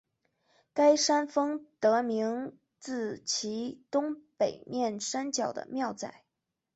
[0.73, 6.23] 该山峰得名自其东北面山脚的庙仔。